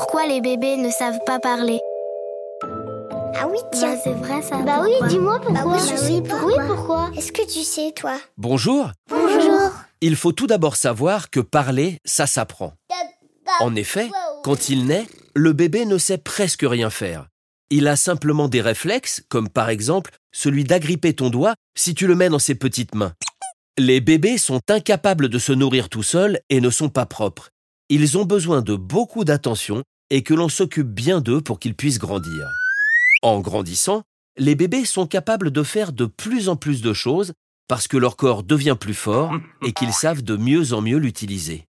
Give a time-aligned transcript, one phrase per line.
[0.00, 1.78] pourquoi les bébés ne savent pas parler.
[3.34, 3.92] Ah oui, tiens.
[3.92, 4.56] Bah, c'est vrai ça.
[4.62, 5.62] Bah oui, dis-moi pourquoi.
[5.62, 6.46] Bah oui, je sais pourquoi.
[6.46, 8.18] Oui, pourquoi Est-ce que tu sais, toi?
[8.38, 8.92] Bonjour.
[9.10, 9.70] Bonjour.
[10.00, 12.72] Il faut tout d'abord savoir que parler, ça s'apprend.
[13.60, 14.08] En effet,
[14.42, 17.26] quand il naît, le bébé ne sait presque rien faire.
[17.68, 22.14] Il a simplement des réflexes, comme par exemple celui d'agripper ton doigt si tu le
[22.14, 23.12] mets dans ses petites mains.
[23.76, 27.50] Les bébés sont incapables de se nourrir tout seuls et ne sont pas propres.
[27.92, 31.98] Ils ont besoin de beaucoup d'attention et que l'on s'occupe bien d'eux pour qu'ils puissent
[31.98, 32.48] grandir.
[33.20, 34.04] En grandissant,
[34.38, 37.32] les bébés sont capables de faire de plus en plus de choses
[37.66, 39.32] parce que leur corps devient plus fort
[39.66, 41.64] et qu'ils savent de mieux en mieux l'utiliser.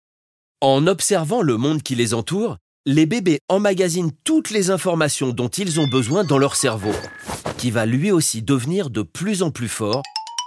[0.61, 5.79] En observant le monde qui les entoure, les bébés emmagasinent toutes les informations dont ils
[5.79, 6.93] ont besoin dans leur cerveau,
[7.57, 10.03] qui va lui aussi devenir de plus en plus fort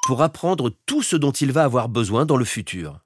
[0.06, 3.03] pour apprendre tout ce dont il va avoir besoin dans le futur.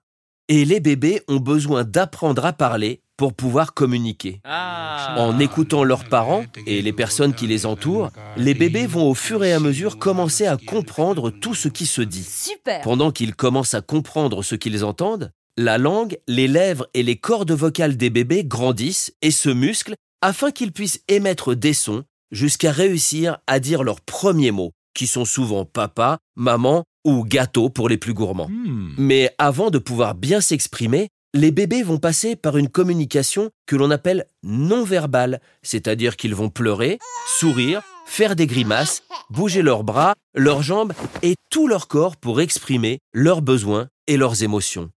[0.50, 4.40] Et les bébés ont besoin d'apprendre à parler pour pouvoir communiquer.
[4.46, 9.44] En écoutant leurs parents et les personnes qui les entourent, les bébés vont au fur
[9.44, 12.24] et à mesure commencer à comprendre tout ce qui se dit.
[12.24, 17.16] Super Pendant qu'ils commencent à comprendre ce qu'ils entendent, la langue, les lèvres et les
[17.16, 22.72] cordes vocales des bébés grandissent et se musclent afin qu'ils puissent émettre des sons jusqu'à
[22.72, 27.98] réussir à dire leurs premiers mots, qui sont souvent papa, maman ou gâteau pour les
[27.98, 28.50] plus gourmands.
[28.96, 33.90] Mais avant de pouvoir bien s'exprimer, les bébés vont passer par une communication que l'on
[33.90, 36.98] appelle non-verbale, c'est-à-dire qu'ils vont pleurer,
[37.38, 42.98] sourire, faire des grimaces, bouger leurs bras, leurs jambes et tout leur corps pour exprimer
[43.12, 44.90] leurs besoins et leurs émotions.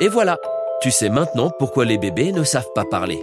[0.00, 0.38] Et voilà,
[0.80, 3.22] tu sais maintenant pourquoi les bébés ne savent pas parler.